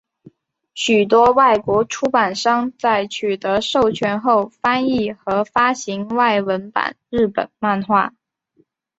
[0.73, 8.11] 许多外国出版商在取得授权后翻译和发行外文版日本漫画。